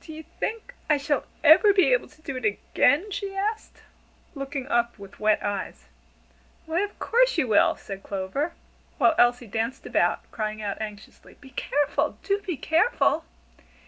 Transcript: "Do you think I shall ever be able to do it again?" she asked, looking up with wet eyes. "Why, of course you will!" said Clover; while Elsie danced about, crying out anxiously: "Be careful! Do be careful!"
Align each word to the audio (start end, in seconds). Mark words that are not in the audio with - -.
"Do 0.00 0.12
you 0.12 0.24
think 0.24 0.74
I 0.88 0.96
shall 0.96 1.26
ever 1.44 1.72
be 1.72 1.92
able 1.92 2.08
to 2.08 2.22
do 2.22 2.34
it 2.36 2.44
again?" 2.44 3.08
she 3.12 3.36
asked, 3.36 3.84
looking 4.34 4.66
up 4.66 4.98
with 4.98 5.20
wet 5.20 5.44
eyes. 5.44 5.84
"Why, 6.66 6.80
of 6.80 6.98
course 6.98 7.38
you 7.38 7.46
will!" 7.46 7.76
said 7.76 8.02
Clover; 8.02 8.54
while 8.98 9.14
Elsie 9.16 9.46
danced 9.46 9.86
about, 9.86 10.28
crying 10.32 10.60
out 10.60 10.80
anxiously: 10.82 11.36
"Be 11.40 11.50
careful! 11.50 12.18
Do 12.24 12.40
be 12.42 12.56
careful!" 12.56 13.24